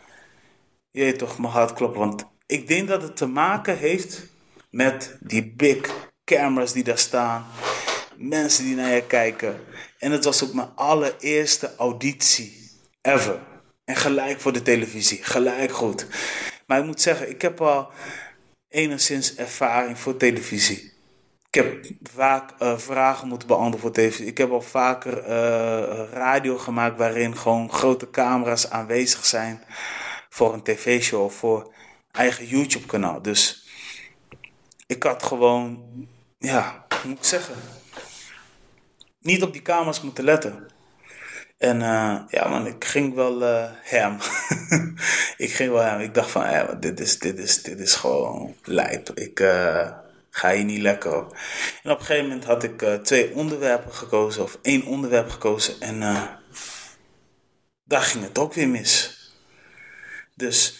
je 0.91 1.01
weet 1.01 1.19
toch, 1.19 1.39
mijn 1.39 1.53
hart 1.53 1.73
klopt. 1.73 1.97
Want 1.97 2.25
ik 2.47 2.69
denk 2.69 2.89
dat 2.89 3.03
het 3.03 3.17
te 3.17 3.27
maken 3.27 3.79
heeft 3.79 4.23
met 4.71 5.17
die 5.21 5.53
big 5.53 6.11
cameras 6.25 6.73
die 6.73 6.85
daar 6.85 6.99
staan. 6.99 7.47
Mensen 8.17 8.65
die 8.65 8.75
naar 8.75 8.95
je 8.95 9.07
kijken. 9.07 9.61
En 9.99 10.11
het 10.11 10.25
was 10.25 10.45
ook 10.45 10.53
mijn 10.53 10.75
allereerste 10.75 11.77
auditie 11.77 12.71
ever. 13.03 13.41
En 13.85 13.97
gelijk 13.97 14.41
voor 14.41 14.53
de 14.53 14.63
televisie. 14.63 15.23
Gelijk 15.23 15.73
goed. 15.73 16.07
Maar 16.67 16.79
ik 16.79 16.85
moet 16.85 17.01
zeggen, 17.01 17.29
ik 17.29 17.43
heb 17.43 17.61
al 17.61 17.91
enigszins 18.69 19.35
ervaring 19.35 19.99
voor 19.99 20.17
televisie. 20.17 20.94
Ik 21.55 21.63
heb 21.63 21.85
vaak 22.03 22.53
uh, 22.63 22.79
vragen 22.79 23.29
moeten 23.29 23.49
beantwoorden. 23.49 24.27
Ik 24.27 24.39
heb 24.39 24.51
al 24.51 24.61
vaker 24.61 25.19
uh, 25.19 26.13
radio 26.13 26.59
gemaakt 26.59 26.99
waarin 26.99 27.37
gewoon 27.37 27.73
grote 27.73 28.11
camera's 28.11 28.71
aanwezig 28.71 29.25
zijn 29.25 29.65
voor 30.29 30.53
een 30.53 30.63
tv-show 30.63 31.25
of 31.25 31.35
voor 31.35 31.75
eigen 32.13 32.47
YouTube-kanaal. 32.47 33.23
Dus 33.23 33.69
ik 34.87 35.03
had 35.03 35.23
gewoon, 35.23 35.85
ja, 36.39 36.87
hoe 36.89 37.11
moet 37.11 37.19
ik 37.19 37.25
zeggen, 37.25 37.55
niet 39.21 39.43
op 39.43 39.53
die 39.53 39.63
camera's 39.63 40.01
moeten 40.01 40.25
letten. 40.25 40.67
En 41.59 41.77
uh, 41.81 42.21
ja 42.29 42.49
man, 42.49 42.67
ik 42.67 42.85
ging 42.85 43.15
wel 43.15 43.41
hem. 43.83 44.17
ik 45.47 45.53
ging 45.53 45.71
wel 45.73 45.83
hem. 45.83 46.01
Ik 46.01 46.15
dacht 46.15 46.31
van, 46.31 46.51
ja, 46.51 46.75
dit, 46.75 47.01
is, 47.01 47.19
dit, 47.19 47.39
is, 47.39 47.63
dit 47.63 47.81
is 47.81 47.95
gewoon 47.95 48.55
lijp. 48.63 49.11
Ik 49.11 49.41
ga 50.35 50.53
hier 50.53 50.65
niet 50.65 50.81
lekker 50.81 51.17
op. 51.17 51.37
En 51.83 51.91
op 51.91 51.99
een 51.99 52.05
gegeven 52.05 52.29
moment 52.29 52.45
had 52.45 52.63
ik 52.63 52.85
twee 53.03 53.35
onderwerpen 53.35 53.95
gekozen, 53.95 54.43
of 54.43 54.59
één 54.63 54.85
onderwerp 54.85 55.31
gekozen. 55.31 55.81
En 55.81 56.01
daar 57.85 58.03
ging 58.03 58.25
het 58.25 58.39
ook 58.39 58.55
weer 58.55 58.69
mis. 58.69 59.19
Dus, 60.35 60.79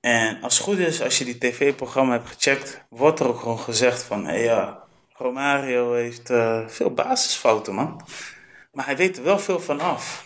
en 0.00 0.42
als 0.42 0.54
het 0.54 0.66
goed 0.66 0.78
is, 0.78 1.02
als 1.02 1.18
je 1.18 1.24
die 1.24 1.38
tv-programma 1.38 2.12
hebt 2.12 2.28
gecheckt, 2.28 2.80
wordt 2.88 3.20
er 3.20 3.26
ook 3.26 3.38
gewoon 3.38 3.58
gezegd 3.58 4.02
van, 4.02 4.26
hé 4.26 4.36
ja, 4.36 4.82
Romario 5.12 5.92
heeft 5.92 6.26
veel 6.66 6.94
basisfouten 6.94 7.74
man. 7.74 8.06
Maar 8.72 8.86
hij 8.86 8.96
weet 8.96 9.16
er 9.16 9.22
wel 9.22 9.38
veel 9.38 9.60
van 9.60 9.80
af. 9.80 10.24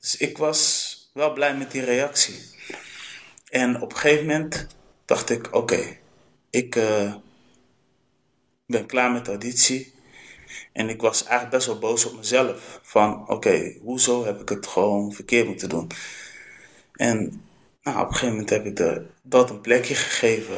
Dus 0.00 0.16
ik 0.16 0.38
was 0.38 1.10
wel 1.12 1.32
blij 1.32 1.56
met 1.56 1.70
die 1.70 1.84
reactie. 1.84 2.54
En 3.48 3.80
op 3.80 3.92
een 3.92 3.98
gegeven 3.98 4.26
moment 4.26 4.66
dacht 5.04 5.30
ik: 5.30 5.54
oké, 5.54 5.96
ik 6.50 6.78
ben 8.66 8.86
klaar 8.86 9.12
met 9.12 9.24
de 9.24 9.30
auditie. 9.30 9.94
En 10.72 10.88
ik 10.88 11.00
was 11.00 11.20
eigenlijk 11.20 11.50
best 11.50 11.66
wel 11.66 11.78
boos 11.78 12.04
op 12.04 12.16
mezelf. 12.16 12.80
Van 12.82 13.28
oké, 13.28 13.76
hoezo 13.82 14.24
heb 14.24 14.40
ik 14.40 14.48
het 14.48 14.66
gewoon 14.66 15.12
verkeerd 15.12 15.46
moeten 15.46 15.68
doen? 15.68 15.90
En 16.92 17.44
nou, 17.82 17.98
op 17.98 18.06
een 18.06 18.12
gegeven 18.12 18.30
moment 18.30 18.50
heb 18.50 18.66
ik 18.66 18.76
de, 18.76 19.06
dat 19.22 19.50
een 19.50 19.60
plekje 19.60 19.94
gegeven. 19.94 20.56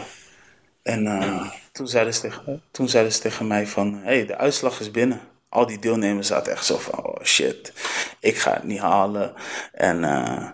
En 0.82 1.04
uh, 1.04 1.50
toen, 1.72 1.88
zeiden 1.88 2.14
ze 2.14 2.20
tegen, 2.20 2.62
toen 2.70 2.88
zeiden 2.88 3.12
ze 3.12 3.20
tegen 3.20 3.46
mij 3.46 3.66
van, 3.66 3.94
hé, 3.94 4.00
hey, 4.02 4.26
de 4.26 4.36
uitslag 4.36 4.80
is 4.80 4.90
binnen 4.90 5.20
al 5.48 5.66
die 5.66 5.78
deelnemers 5.78 6.26
zaten 6.26 6.52
echt 6.52 6.64
zo 6.64 6.78
van, 6.78 7.04
oh 7.04 7.24
shit, 7.24 7.72
ik 8.20 8.38
ga 8.38 8.54
het 8.54 8.64
niet 8.64 8.78
halen. 8.78 9.34
En 9.72 10.02
uh, 10.02 10.50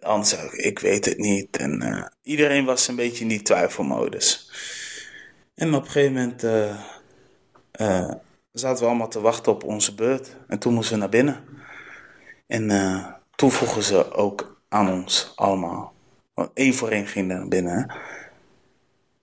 anders 0.00 0.32
ik, 0.32 0.52
ik 0.52 0.78
weet 0.78 1.04
het 1.04 1.18
niet. 1.18 1.56
En 1.56 1.82
uh, 1.82 2.06
iedereen 2.22 2.64
was 2.64 2.88
een 2.88 2.96
beetje 2.96 3.22
in 3.22 3.28
die 3.28 3.42
twijfelmodus. 3.42 4.50
En 5.56 5.74
op 5.74 5.84
een 5.84 5.90
gegeven 5.90 6.12
moment 6.12 6.44
uh, 6.44 8.14
zaten 8.52 8.82
we 8.82 8.88
allemaal 8.88 9.08
te 9.08 9.20
wachten 9.20 9.52
op 9.52 9.64
onze 9.64 9.94
beurt. 9.94 10.36
En 10.48 10.58
toen 10.58 10.74
moesten 10.74 10.94
we 10.94 11.00
naar 11.00 11.08
binnen. 11.08 11.44
En 12.46 12.68
toen 13.34 13.50
vroegen 13.50 13.82
ze 13.82 14.12
ook 14.12 14.60
aan 14.68 14.92
ons 14.92 15.32
allemaal. 15.36 15.94
Want 16.34 16.50
één 16.54 16.74
voor 16.74 16.88
één 16.88 17.06
ging 17.06 17.28
naar 17.28 17.48
binnen. 17.48 17.94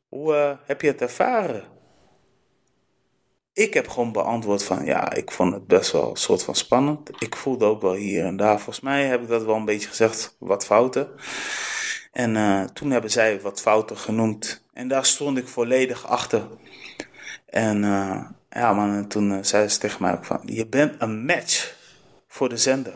Hoe 0.09 0.57
heb 0.65 0.81
je 0.81 0.87
het 0.87 1.01
ervaren? 1.01 1.73
ik 3.53 3.73
heb 3.73 3.87
gewoon 3.87 4.11
beantwoord 4.11 4.63
van 4.63 4.85
ja, 4.85 5.13
ik 5.13 5.31
vond 5.31 5.53
het 5.53 5.67
best 5.67 5.91
wel 5.91 6.09
een 6.09 6.15
soort 6.15 6.43
van 6.43 6.55
spannend. 6.55 7.09
Ik 7.19 7.35
voelde 7.35 7.65
ook 7.65 7.81
wel 7.81 7.93
hier 7.93 8.25
en 8.25 8.37
daar. 8.37 8.55
Volgens 8.55 8.79
mij 8.79 9.05
heb 9.05 9.21
ik 9.21 9.27
dat 9.27 9.43
wel 9.43 9.55
een 9.55 9.65
beetje 9.65 9.87
gezegd, 9.87 10.35
wat 10.39 10.65
fouten. 10.65 11.09
En 12.13 12.35
uh, 12.35 12.63
toen 12.63 12.91
hebben 12.91 13.11
zij 13.11 13.41
wat 13.41 13.61
fouten 13.61 13.97
genoemd. 13.97 14.63
En 14.73 14.87
daar 14.87 15.05
stond 15.05 15.37
ik 15.37 15.47
volledig 15.47 16.07
achter. 16.07 16.47
En 17.45 17.83
uh, 17.83 18.21
ja, 18.49 18.73
man, 18.73 19.07
toen 19.07 19.31
uh, 19.31 19.37
zei 19.41 19.67
ze 19.67 19.77
tegen 19.77 20.01
mij 20.01 20.13
ook 20.13 20.25
van: 20.25 20.41
Je 20.45 20.67
bent 20.67 21.01
een 21.01 21.25
match 21.25 21.75
voor 22.27 22.49
de 22.49 22.57
zender. 22.57 22.93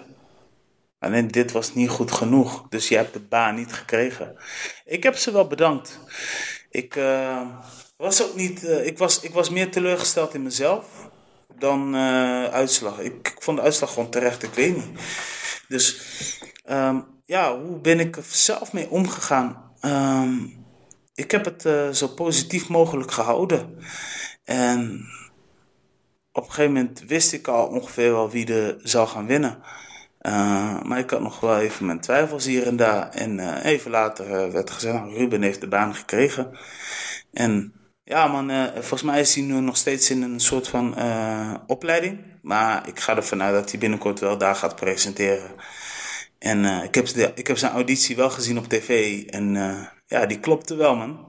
Alleen 0.99 1.27
dit 1.27 1.51
was 1.51 1.73
niet 1.73 1.89
goed 1.89 2.11
genoeg. 2.11 2.65
Dus 2.69 2.87
je 2.87 2.95
hebt 2.95 3.13
de 3.13 3.19
baan 3.19 3.55
niet 3.55 3.73
gekregen. 3.73 4.35
Ik 4.85 5.03
heb 5.03 5.15
ze 5.15 5.31
wel 5.31 5.47
bedankt. 5.47 5.99
Ik 6.69 6.93
was 7.97 8.23
ook 8.23 8.35
niet, 8.35 8.63
ik, 8.63 8.97
was, 8.97 9.19
ik 9.19 9.33
was 9.33 9.49
meer 9.49 9.71
teleurgesteld 9.71 10.33
in 10.33 10.43
mezelf 10.43 11.09
dan 11.59 11.95
uitslag. 12.51 12.99
Ik, 12.99 13.35
vond 13.39 13.57
de 13.57 13.63
uitslag 13.63 13.93
gewoon 13.93 14.09
terecht, 14.09 14.43
ik 14.43 14.53
weet 14.53 14.75
niet. 14.75 14.99
Dus 15.67 16.01
um, 16.69 17.16
ja, 17.27 17.59
hoe 17.59 17.77
ben 17.77 17.99
ik 17.99 18.17
er 18.17 18.23
zelf 18.27 18.73
mee 18.73 18.89
omgegaan? 18.89 19.71
Um, 19.81 20.65
ik 21.13 21.31
heb 21.31 21.45
het 21.45 21.65
uh, 21.65 21.89
zo 21.89 22.07
positief 22.07 22.69
mogelijk 22.69 23.11
gehouden. 23.11 23.77
En 24.43 25.05
op 26.31 26.43
een 26.43 26.49
gegeven 26.49 26.73
moment 26.73 27.03
wist 27.07 27.33
ik 27.33 27.47
al 27.47 27.67
ongeveer 27.67 28.11
wel 28.11 28.29
wie 28.29 28.53
er 28.53 28.75
zou 28.83 29.07
gaan 29.07 29.25
winnen. 29.25 29.57
Uh, 30.21 30.81
maar 30.81 30.99
ik 30.99 31.09
had 31.09 31.21
nog 31.21 31.39
wel 31.39 31.59
even 31.59 31.85
mijn 31.85 31.99
twijfels 31.99 32.45
hier 32.45 32.67
en 32.67 32.75
daar. 32.75 33.09
En 33.09 33.37
uh, 33.37 33.65
even 33.65 33.91
later 33.91 34.51
werd 34.51 34.71
gezegd, 34.71 34.95
nou, 34.95 35.13
Ruben 35.13 35.41
heeft 35.41 35.61
de 35.61 35.67
baan 35.67 35.95
gekregen. 35.95 36.57
En 37.33 37.73
ja, 38.03 38.27
man, 38.27 38.71
volgens 38.73 39.01
mij 39.01 39.19
is 39.19 39.35
hij 39.35 39.43
nu 39.43 39.59
nog 39.59 39.77
steeds 39.77 40.09
in 40.09 40.21
een 40.21 40.39
soort 40.39 40.67
van 40.67 40.95
opleiding. 41.67 42.19
Maar 42.41 42.87
ik 42.87 42.99
ga 42.99 43.15
ervan 43.15 43.41
uit 43.41 43.53
dat 43.53 43.71
hij 43.71 43.79
binnenkort 43.79 44.19
wel 44.19 44.37
daar 44.37 44.55
gaat 44.55 44.75
presenteren. 44.75 45.51
En 46.39 46.63
uh, 46.63 46.83
ik, 46.83 46.95
heb 46.95 47.05
de, 47.05 47.31
ik 47.35 47.47
heb 47.47 47.57
zijn 47.57 47.71
auditie 47.71 48.15
wel 48.15 48.29
gezien 48.29 48.57
op 48.57 48.67
tv. 48.67 49.23
En 49.25 49.53
ja, 50.07 50.25
die 50.25 50.39
klopte 50.39 50.75
wel, 50.75 50.95
man. 50.95 51.25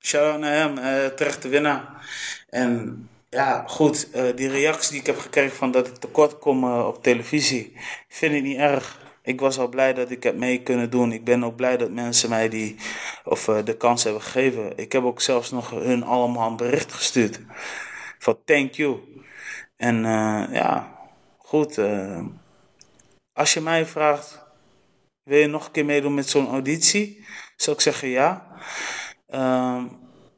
Shout-out 0.00 0.40
naar 0.40 0.52
hem, 0.52 0.74
terechte 1.16 1.48
winnaar. 1.48 2.08
En 2.50 3.08
ja, 3.30 3.64
goed, 3.66 4.08
die 4.34 4.48
reactie 4.48 4.90
die 4.90 5.00
ik 5.00 5.06
heb 5.06 5.18
gekregen 5.18 5.56
van 5.56 5.70
dat 5.70 5.86
ik 5.86 5.96
tekort 5.96 6.38
kom 6.38 6.64
op 6.80 7.02
televisie, 7.02 7.72
vind 8.08 8.34
ik 8.34 8.42
niet 8.42 8.58
erg 8.58 8.98
ik 9.28 9.40
was 9.40 9.58
al 9.58 9.68
blij 9.68 9.94
dat 9.94 10.10
ik 10.10 10.22
het 10.22 10.36
mee 10.36 10.62
kunnen 10.62 10.90
doen. 10.90 11.12
Ik 11.12 11.24
ben 11.24 11.44
ook 11.44 11.56
blij 11.56 11.76
dat 11.76 11.90
mensen 11.90 12.28
mij 12.28 12.48
die, 12.48 12.76
of, 13.24 13.48
uh, 13.48 13.64
de 13.64 13.76
kans 13.76 14.04
hebben 14.04 14.22
gegeven. 14.22 14.76
Ik 14.76 14.92
heb 14.92 15.04
ook 15.04 15.20
zelfs 15.20 15.50
nog 15.50 15.70
hun 15.70 16.02
allemaal 16.02 16.50
een 16.50 16.56
bericht 16.56 16.92
gestuurd. 16.92 17.40
Van 18.18 18.38
thank 18.44 18.72
you. 18.72 18.98
En 19.76 19.96
uh, 19.96 20.44
ja, 20.52 20.98
goed. 21.36 21.80
Als 23.38 23.52
je 23.52 23.60
mij 23.60 23.86
vraagt, 23.86 24.38
wil 25.22 25.38
je 25.38 25.46
nog 25.46 25.66
een 25.66 25.72
keer 25.72 25.84
meedoen 25.84 26.14
met 26.14 26.28
zo'n 26.28 26.48
auditie? 26.48 27.24
Zou 27.56 27.76
ik 27.76 27.82
zeggen 27.82 28.08
ja. 28.08 28.46
Uh, 29.30 29.84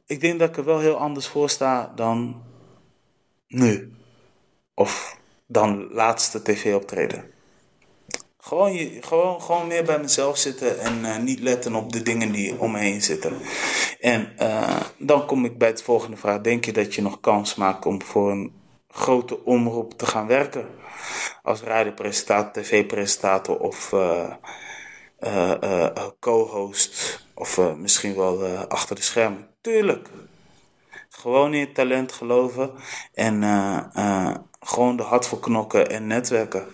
ik 0.05 0.21
denk 0.21 0.39
dat 0.39 0.49
ik 0.49 0.57
er 0.57 0.65
wel 0.65 0.79
heel 0.79 0.95
anders 0.97 1.27
voor 1.27 1.49
sta 1.49 1.91
dan 1.95 2.43
nu. 3.47 3.93
Of 4.73 5.17
dan 5.47 5.87
laatste 5.91 6.41
tv-optreden. 6.41 7.31
Gewoon, 8.37 8.77
gewoon, 9.01 9.41
gewoon 9.41 9.67
meer 9.67 9.83
bij 9.83 9.99
mezelf 9.99 10.37
zitten 10.37 10.79
en 10.79 10.99
uh, 10.99 11.17
niet 11.17 11.39
letten 11.39 11.75
op 11.75 11.91
de 11.91 12.01
dingen 12.01 12.31
die 12.31 12.59
om 12.59 12.71
me 12.71 12.79
heen 12.79 13.01
zitten. 13.01 13.37
En 13.99 14.33
uh, 14.39 14.81
dan 14.97 15.25
kom 15.25 15.45
ik 15.45 15.57
bij 15.57 15.67
het 15.67 15.83
volgende 15.83 16.17
vraag. 16.17 16.41
Denk 16.41 16.65
je 16.65 16.73
dat 16.73 16.95
je 16.95 17.01
nog 17.01 17.19
kans 17.19 17.55
maakt 17.55 17.85
om 17.85 18.01
voor 18.01 18.31
een 18.31 18.60
grote 18.91 19.45
omroep 19.45 19.97
te 19.97 20.05
gaan 20.05 20.27
werken? 20.27 20.69
Als 21.43 21.61
radiopresentator, 21.61 22.63
tv-presentator 22.63 23.59
of 23.59 23.91
uh, 23.91 24.33
co-host 26.19 27.25
of 27.33 27.75
misschien 27.75 28.15
wel 28.15 28.45
achter 28.67 28.95
de 28.95 29.01
schermen? 29.01 29.47
Tuurlijk. 29.61 30.09
Gewoon 31.09 31.53
in 31.53 31.59
je 31.59 31.71
talent 31.71 32.11
geloven 32.11 32.71
en 33.13 33.43
gewoon 34.59 34.97
de 34.97 35.03
hart 35.03 35.27
voor 35.27 35.39
knokken 35.39 35.89
en 35.89 36.07
netwerken 36.07 36.65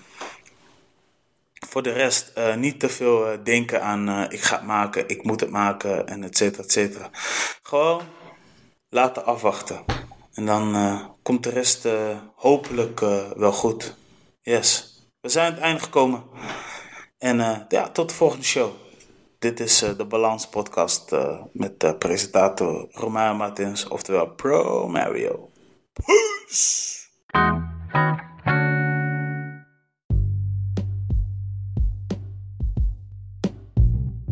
voor 1.68 1.84
de 1.84 1.92
rest 1.92 2.34
niet 2.56 2.80
te 2.80 2.90
veel 2.90 3.44
denken 3.44 3.84
aan 3.84 4.32
ik 4.32 4.42
ga 4.42 4.56
het 4.56 4.66
maken, 4.66 5.10
ik 5.10 5.24
moet 5.24 5.40
het 5.40 5.50
maken 5.50 6.08
en 6.08 6.24
et 6.24 6.38
cetera, 6.38 6.64
et 6.64 6.72
cetera. 6.72 7.10
Gewoon 7.62 8.02
laten 8.90 9.26
afwachten. 9.26 9.84
En 10.34 10.46
dan 10.46 10.76
komt 11.27 11.43
de 11.43 11.50
rest 11.50 11.88
hopelijk 12.36 13.00
wel 13.36 13.51
goed. 13.51 13.96
Yes. 14.41 14.96
We 15.22 15.29
zijn 15.29 15.46
aan 15.46 15.53
het 15.53 15.62
einde 15.62 15.81
gekomen. 15.81 16.24
En 17.17 17.65
ja, 17.69 17.89
tot 17.89 18.10
de 18.10 18.15
volgende 18.15 18.46
show. 18.46 18.72
Dit 19.39 19.60
is 19.60 19.79
de 19.98 20.05
Balans 20.05 20.48
Podcast 20.48 21.15
met 21.53 22.00
presentator 22.00 22.88
Romain 22.91 23.36
Martins, 23.36 23.88
oftewel 23.88 24.29
Pro 24.29 24.88
Mario. 24.88 25.50
Peace! 25.93 27.05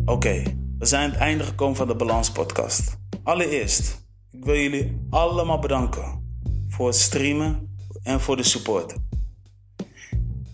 Oké, 0.04 0.42
we 0.78 0.86
zijn 0.86 1.04
aan 1.04 1.10
het 1.10 1.18
einde 1.18 1.44
gekomen 1.44 1.76
van 1.76 1.86
de 1.86 1.96
Balans 1.96 2.30
Podcast. 2.30 2.98
Allereerst, 3.22 4.06
ik 4.30 4.44
wil 4.44 4.56
jullie 4.56 5.06
allemaal 5.10 5.58
bedanken 5.58 6.25
voor 6.76 6.86
het 6.86 6.96
streamen 6.96 7.76
en 8.02 8.20
voor 8.20 8.36
de 8.36 8.42
support. 8.42 8.94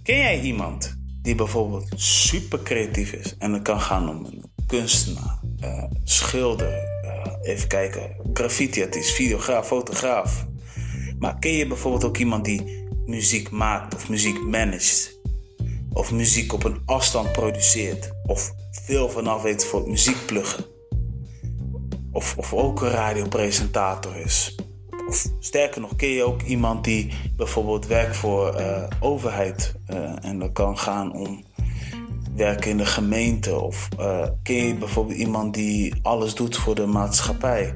Ken 0.02 0.16
jij 0.16 0.40
iemand 0.40 0.96
die 1.22 1.34
bijvoorbeeld 1.34 1.92
super 1.96 2.62
creatief 2.62 3.12
is 3.12 3.36
en 3.38 3.52
het 3.52 3.62
kan 3.62 3.80
gaan 3.80 4.08
om 4.08 4.24
een 4.24 4.44
kunstenaar, 4.66 5.40
uh, 5.60 5.84
schilder, 6.04 6.72
uh, 7.04 7.52
even 7.52 7.68
kijken, 7.68 8.16
graffiti-artiest, 8.32 9.10
videograaf, 9.10 9.66
fotograaf? 9.66 10.46
Maar 11.18 11.38
ken 11.38 11.52
je 11.52 11.66
bijvoorbeeld 11.66 12.04
ook 12.04 12.18
iemand 12.18 12.44
die 12.44 12.86
muziek 13.06 13.50
maakt 13.50 13.94
of 13.94 14.08
muziek 14.08 14.42
managt? 14.42 15.18
Of 15.92 16.12
muziek 16.12 16.52
op 16.52 16.64
een 16.64 16.82
afstand 16.84 17.32
produceert? 17.32 18.12
Of 18.26 18.54
veel 18.70 19.10
vanaf 19.10 19.42
weet 19.42 19.64
voor 19.64 19.80
het 19.80 19.88
muziekpluggen? 19.88 20.64
Of, 22.12 22.36
of 22.36 22.54
ook 22.54 22.82
een 22.82 22.90
radiopresentator 22.90 24.16
is? 24.16 24.54
Of 25.08 25.26
sterker 25.38 25.80
nog, 25.80 25.96
ken 25.96 26.08
je 26.08 26.22
ook 26.22 26.42
iemand 26.42 26.84
die 26.84 27.12
bijvoorbeeld 27.36 27.86
werkt 27.86 28.16
voor 28.16 28.60
uh, 28.60 28.82
overheid 29.00 29.74
uh, 29.90 30.24
en 30.24 30.38
dat 30.38 30.52
kan 30.52 30.78
gaan 30.78 31.12
om 31.12 31.44
werken 32.36 32.70
in 32.70 32.76
de 32.76 32.86
gemeente? 32.86 33.60
Of 33.60 33.88
uh, 34.00 34.26
ken 34.42 34.66
je 34.66 34.74
bijvoorbeeld 34.74 35.18
iemand 35.18 35.54
die 35.54 35.94
alles 36.02 36.34
doet 36.34 36.56
voor 36.56 36.74
de 36.74 36.86
maatschappij? 36.86 37.74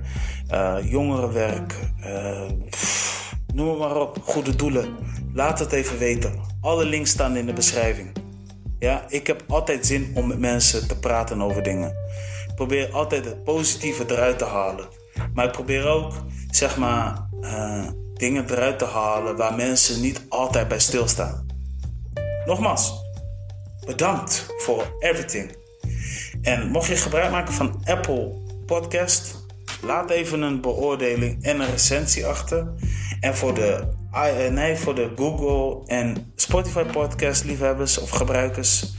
jongerenwerk, 0.83 1.75
noem 3.55 3.79
maar 3.79 3.97
op, 3.97 4.19
goede 4.25 4.57
doelen. 4.57 4.97
Laat 5.33 5.59
het 5.59 5.73
even 5.73 5.99
weten. 5.99 6.41
Alle 6.61 6.85
links 6.85 7.11
staan 7.11 7.37
in 7.37 7.47
de 7.47 7.53
beschrijving. 7.53 8.13
Ja, 8.79 9.05
ik 9.09 9.27
heb 9.27 9.45
altijd 9.49 9.87
zin 9.87 10.13
om 10.15 10.27
met 10.27 10.39
mensen 10.39 10.89
te 10.89 10.99
praten 10.99 11.43
over 11.43 11.63
dingen. 11.63 11.95
Probeer 12.55 12.93
altijd 12.93 13.25
het 13.25 13.45
positieve 13.45 14.05
eruit 14.09 14.39
te 14.39 14.45
halen. 14.45 14.96
Maar 15.35 15.45
ik 15.45 15.53
probeer 15.53 15.87
ook, 15.87 16.13
zeg 16.51 16.77
maar, 16.77 17.29
uh, 17.41 17.89
dingen 18.15 18.51
eruit 18.51 18.79
te 18.79 18.85
halen 18.85 19.37
waar 19.37 19.55
mensen 19.55 20.01
niet 20.01 20.23
altijd 20.29 20.69
bij 20.69 20.79
stilstaan. 20.79 21.47
Nogmaals, 22.45 22.93
bedankt 23.87 24.47
voor 24.57 24.97
everything. 24.99 25.57
En 26.43 26.71
mocht 26.71 26.87
je 26.87 26.97
gebruik 26.97 27.31
maken 27.31 27.55
van 27.55 27.81
Apple 27.85 28.35
Podcast, 28.67 29.47
laat 29.83 30.11
even 30.11 30.43
een 30.43 30.61
beoordeling 30.61 31.43
en 31.45 31.61
een 31.61 31.71
recensie 31.71 32.27
achter. 32.27 32.73
En 33.21 33.37
voor 33.37 33.55
de, 33.55 33.89
uh, 34.13 34.49
nee, 34.49 34.77
voor 34.77 34.95
de 34.95 35.13
Google 35.17 35.87
en 35.87 36.33
Spotify 36.35 36.83
podcast 36.83 37.45
liefhebbers 37.45 37.99
of 37.99 38.11
gebruikers, 38.11 38.95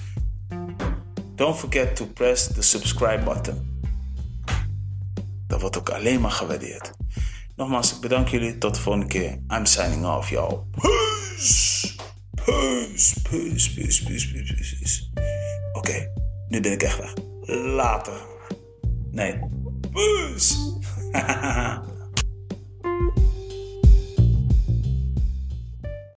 don't 1.35 1.57
forget 1.57 1.95
to 1.95 2.05
press 2.05 2.47
the 2.47 2.61
subscribe 2.61 3.23
button. 3.23 3.76
Dat 5.47 5.61
wordt 5.61 5.77
ook 5.77 5.89
alleen 5.89 6.21
maar 6.21 6.31
gewaardeerd. 6.31 6.91
Nogmaals, 7.55 7.95
ik 7.95 8.01
bedank 8.01 8.27
jullie. 8.27 8.57
Tot 8.57 8.75
de 8.75 8.81
volgende 8.81 9.07
keer. 9.07 9.39
I'm 9.47 9.65
signing 9.65 10.05
off, 10.05 10.29
y'all. 10.29 10.59
Peace! 10.71 11.95
Peace, 12.45 13.21
peace, 13.21 14.03
peace, 14.03 14.03
peace. 14.33 15.09
Oké, 15.73 16.11
nu 16.47 16.61
ben 16.61 16.71
ik 16.71 16.83
echt 16.83 16.97
weg. 16.97 17.13
Later. 17.75 18.25
Nee. 19.11 19.39
Peace! 19.91 20.55